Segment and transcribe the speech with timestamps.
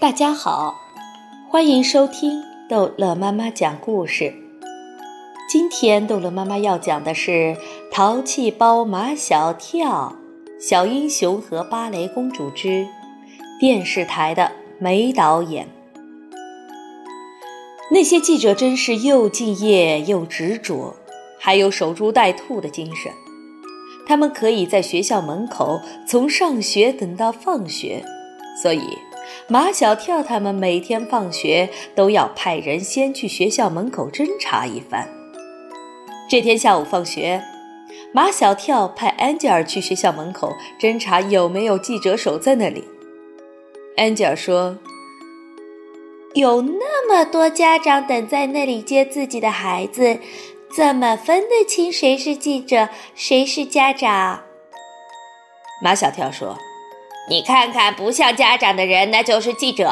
[0.00, 0.80] 大家好，
[1.50, 4.32] 欢迎收听逗乐妈妈讲故事。
[5.50, 7.30] 今天逗乐妈妈要讲的是
[7.90, 10.16] 《淘气包马小跳》
[10.64, 12.86] 小英雄和芭蕾公主之
[13.58, 15.66] 电视台的梅导演。
[17.90, 20.94] 那些记者真是又敬业又执着，
[21.40, 23.10] 还有守株待兔的精神。
[24.06, 28.04] 他们可以在学校门口从上学等到放学，
[28.62, 28.96] 所以。
[29.46, 35.08] 马小跳他们每天放学都要派人先去学校门口侦查一番。
[36.30, 37.42] 这天下午放学，
[38.12, 42.84] 马小跳派安吉尔去学校门口侦查有没有记者守在那里。
[43.96, 44.76] 安吉尔说
[46.34, 50.18] ：“有那么多家长等在那里接自己的孩子，
[50.70, 54.42] 怎么分得清谁是记者，谁是家长？”
[55.82, 56.58] 马小跳说。
[57.28, 59.90] 你看看，不像家长的人，那就是记者。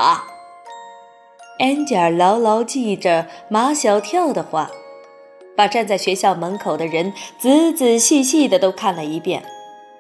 [1.59, 4.71] 安吉尔牢牢记着马小跳的话，
[5.55, 9.45] 把站在学校门口的人仔仔细细的都看了一遍，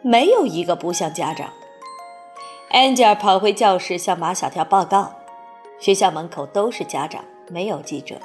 [0.00, 1.50] 没有一个不像家长。
[2.70, 5.12] 安吉尔跑回教室向马小跳报告：
[5.78, 8.16] 学校门口都是家长，没有记者。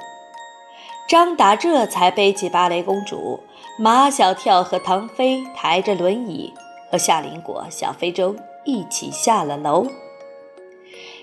[1.06, 3.40] 张达这才背起芭蕾公主，
[3.78, 6.54] 马小跳和唐飞抬着轮椅，
[6.90, 8.34] 和夏林果、小非洲。
[8.64, 9.86] 一起下了楼，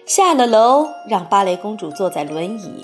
[0.05, 2.83] 下了楼，让芭蕾公主坐在轮椅。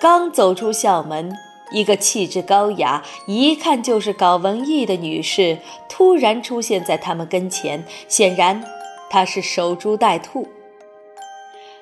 [0.00, 1.32] 刚走出校门，
[1.72, 7.84] 一个气质高雅、一看就是搞文艺的女士突然出现在他们跟前。
[8.08, 8.64] 显然，
[9.08, 10.48] 她是守株待兔。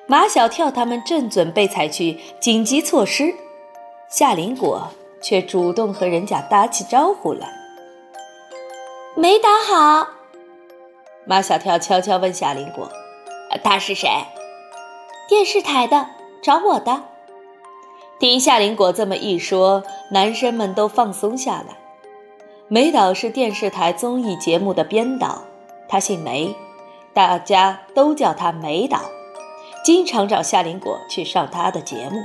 [0.07, 3.33] 马小跳他们正准备采取紧急措施，
[4.07, 4.89] 夏林果
[5.21, 7.49] 却主动和人家打起招呼来
[9.17, 10.07] ：“没打好。”
[11.27, 12.89] 马小跳悄悄问夏林果
[13.63, 14.07] ：“他是谁？
[15.27, 16.07] 电视台的，
[16.41, 17.03] 找我的。”
[18.19, 21.75] 听夏林果这么一说，男生们都放松下来。
[22.67, 25.41] 梅导是电视台综艺节目的编导，
[25.87, 26.55] 他姓梅，
[27.13, 29.01] 大家都叫他梅导，
[29.83, 32.19] 经常找夏林果去上他的节目。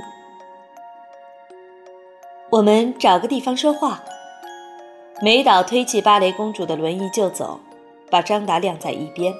[2.51, 4.03] 我们找个地方说话。
[5.21, 7.59] 梅导推起芭蕾公主的轮椅就走。
[8.11, 9.33] 把张达晾在一边，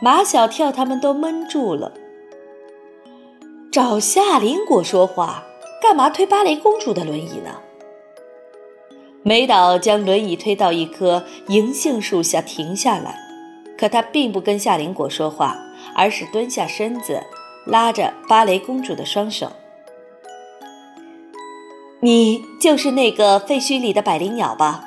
[0.00, 1.92] 马小跳他们都闷住了。
[3.72, 5.44] 找夏林果说话，
[5.82, 7.60] 干嘛推芭蕾公主的轮椅呢？
[9.22, 13.18] 梅导将轮椅推到一棵银杏树下停下来，
[13.76, 15.58] 可他并不跟夏林果说话，
[15.94, 17.22] 而是蹲下身子，
[17.66, 19.50] 拉着芭蕾公主的双手。
[22.00, 24.84] 你就是那个废墟里的百灵鸟吧？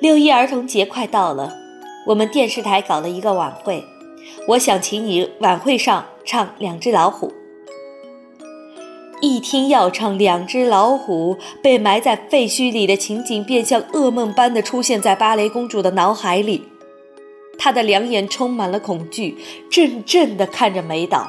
[0.00, 1.61] 六一儿童节快到了。
[2.04, 3.84] 我们电视台搞了一个晚会，
[4.48, 7.28] 我想请你晚会上唱《两只老虎》。
[9.20, 16.64] 一听要唱《两只老虎》，被埋在废墟里的情景便像噩梦般的出现在芭蕾公主的脑海里，
[17.56, 19.38] 她的两眼充满了恐惧，
[19.70, 21.28] 怔怔地看着梅岛。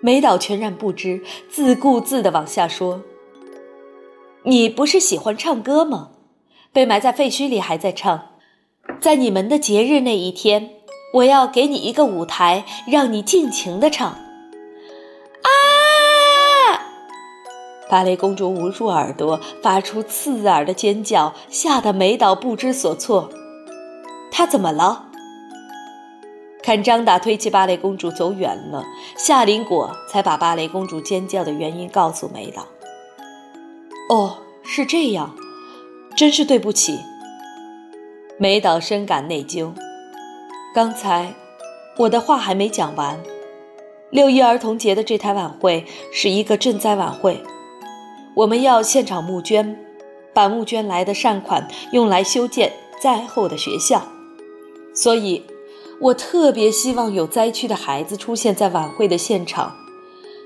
[0.00, 1.20] 梅岛全然不知，
[1.50, 3.02] 自顾自地往下说
[4.44, 6.12] ：“你不是喜欢唱歌吗？
[6.72, 8.28] 被埋在废墟里还在唱。”
[9.00, 10.70] 在你们的节日那一天，
[11.14, 14.08] 我要给你一个舞台，让你尽情的唱。
[14.08, 15.50] 啊！
[17.90, 23.28] 芭蕾公主捂住耳朵，发出刺耳的尖叫，吓得梅岛不知所措。
[24.30, 25.06] 她怎么了？
[26.62, 28.84] 看张达推起芭蕾公主走远了，
[29.16, 32.66] 夏林果才把芭蕾公主尖叫的原因告诉梅岛。
[34.08, 35.34] 哦，是这样，
[36.16, 36.98] 真是对不起。
[38.42, 39.72] 梅岛深感内疚。
[40.74, 41.32] 刚才
[41.96, 43.22] 我的话还没讲完。
[44.10, 47.40] 六一儿童节的这台晚会是一个赈灾晚会，
[48.34, 49.78] 我们要现场募捐，
[50.34, 54.02] 把募捐来的善款用来修建灾后的学校。
[54.92, 55.46] 所以，
[56.00, 59.76] 我特别希望有灾区的孩子出现在晚会的现场，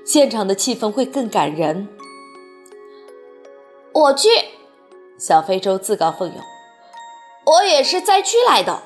[0.05, 1.87] 现场的气氛会更感人。
[3.91, 4.29] 我去，
[5.17, 6.37] 小非洲自告奋勇。
[7.47, 8.81] 我也是灾区来的。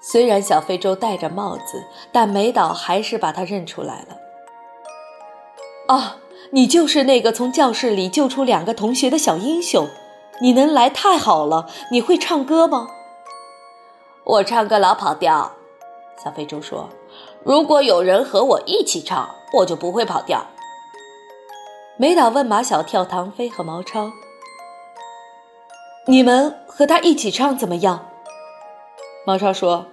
[0.00, 4.18] 虽然小非洲戴着帽子，但梅岛还是把他认出来了。
[5.88, 6.18] 啊，
[6.50, 9.88] 你就是那个从教室里救出两个同学的小英雄！
[10.40, 11.66] 你能来太好了。
[11.90, 12.88] 你会唱歌吗？
[14.24, 15.52] 我唱歌老跑调。
[16.22, 16.90] 小非洲说
[17.42, 20.44] ：“如果有人和我一起唱，我就不会跑调。”
[21.96, 24.10] 梅岛问马小跳、唐飞和毛超
[26.06, 28.10] ：“你们？”和他一起唱怎么样？
[29.24, 29.86] 毛超说：“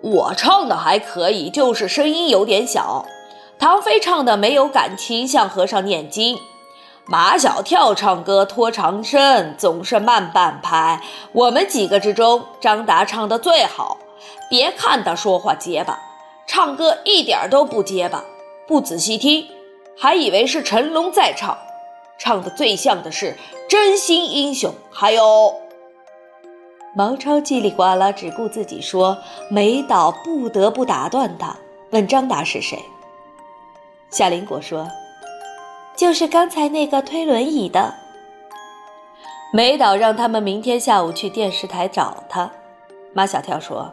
[0.00, 3.04] 我唱的还可以，就是声音有点小。
[3.58, 6.38] 唐飞唱的没有感情，像和尚念经。
[7.06, 11.02] 马小跳唱歌拖长声，总是慢半拍。
[11.32, 13.98] 我们几个之中，张达唱的最好。
[14.48, 15.98] 别看他说话结巴，
[16.46, 18.22] 唱歌一点都不结巴。
[18.68, 19.48] 不仔细听，
[19.98, 21.58] 还以为是成龙在唱。
[22.18, 23.32] 唱的最像的是
[23.68, 25.54] 《真心英雄》，还有。
[26.94, 29.18] 毛超叽里呱啦只顾自己说，
[29.50, 31.54] 梅岛不得不打断他，
[31.90, 32.78] 问张达是谁。
[34.08, 34.88] 夏林果说
[35.94, 37.92] ：“就是刚才那个推轮椅的。”
[39.52, 42.50] 梅岛让他们明天下午去电视台找他。
[43.12, 43.92] 马小跳说：“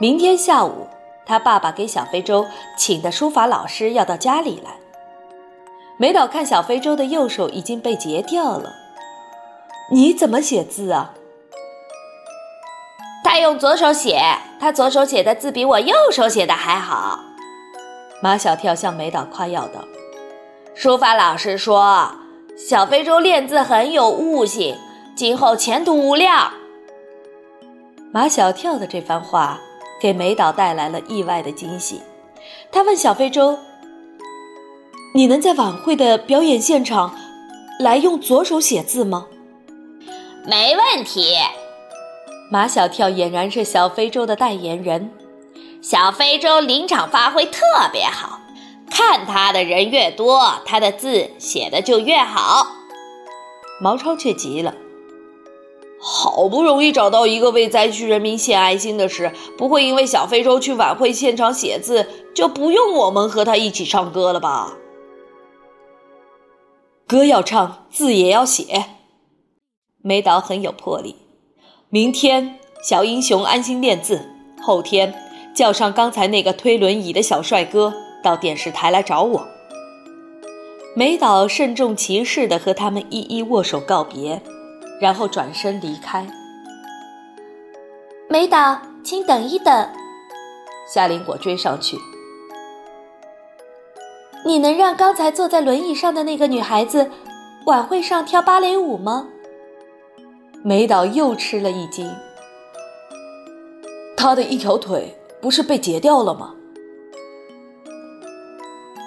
[0.00, 0.88] 明天下午，
[1.24, 2.44] 他爸爸给小非洲
[2.76, 4.72] 请的书法老师要到家里来。”
[6.02, 8.72] 梅岛看小非洲的右手已经被截掉了，
[9.92, 11.14] 你怎么写字啊？
[13.22, 14.20] 他用左手写，
[14.58, 17.20] 他左手写的字比我右手写的还好。
[18.20, 19.84] 马小跳向梅岛夸耀道
[20.74, 22.10] ：“书法老师说，
[22.58, 24.76] 小非洲练字很有悟性，
[25.14, 26.52] 今后前途无量。”
[28.10, 29.60] 马小跳的这番话
[30.00, 32.02] 给梅岛带来了意外的惊喜。
[32.72, 33.56] 他问小非洲
[35.14, 37.14] ：“你能在晚会的表演现场
[37.78, 39.26] 来用左手写字吗
[40.46, 41.34] ？”“没问题。”
[42.50, 45.10] 马小跳俨然是小非洲的代言人，
[45.80, 47.60] 小非洲临场发挥特
[47.92, 48.40] 别好，
[48.90, 52.66] 看他的人越多，他的字写的就越好。
[53.80, 54.74] 毛超却急了，
[55.98, 64.74] 好不容易找到一个为灾区人民献爱心的事，不会因为小非洲去晚会现场写字，就不用我们和他一起唱歌了吧？
[67.12, 68.86] 歌要唱，字也要写。
[70.00, 71.14] 梅岛很有魄力。
[71.90, 74.30] 明天小英雄安心练字，
[74.62, 75.14] 后天
[75.54, 77.92] 叫上刚才那个推轮椅的小帅哥
[78.24, 79.46] 到电视台来找我。
[80.96, 84.40] 梅岛慎重其事地和他们一一握手告别，
[84.98, 86.26] 然后转身离开。
[88.30, 89.86] 梅岛，请等一等。
[90.90, 91.98] 夏林果追上去。
[94.44, 97.10] 你能让刚才坐在轮椅上的那个女孩子
[97.66, 99.28] 晚会上跳芭蕾舞吗？
[100.64, 102.12] 梅岛又吃了一惊，
[104.16, 106.54] 她的一条腿不是被截掉了吗？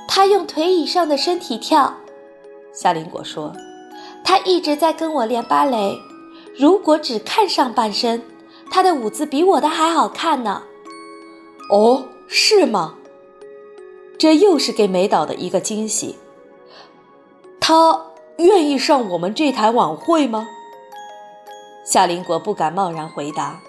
[0.07, 1.93] 她用腿以上的身体跳。
[2.73, 3.53] 夏林果说
[4.23, 5.97] ：“她一直在跟我练芭蕾。
[6.57, 8.21] 如果只看上半身，
[8.71, 10.63] 她的舞姿比我的还好看呢。”
[11.69, 12.95] 哦，是吗？
[14.17, 16.17] 这又是给梅岛的一个惊喜。
[17.59, 17.99] 他
[18.37, 20.47] 愿意上我们这台晚会吗？
[21.85, 23.61] 夏林果不敢贸然回答。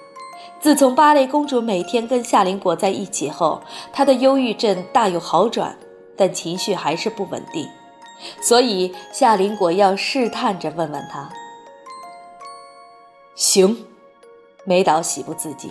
[0.60, 3.62] 自从芭蕾公主每天跟夏林果在一起后，
[3.92, 5.76] 她的忧郁症大有好转，
[6.16, 7.68] 但情绪还是不稳定，
[8.40, 11.28] 所以夏林果要试探着问问她。
[13.34, 13.84] 行，
[14.64, 15.70] 梅岛喜不自禁。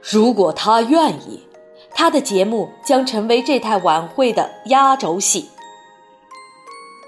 [0.00, 1.46] 如果他愿意，
[1.94, 5.50] 他的节目将成为这台晚会的压轴戏。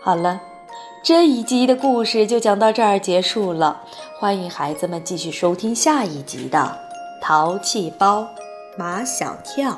[0.02, 0.40] 好了。
[1.06, 3.82] 这一集的故事就讲到这儿结束了，
[4.18, 6.58] 欢迎孩子们继续收听下一集的
[7.22, 8.26] 《淘气包
[8.78, 9.70] 马小跳》。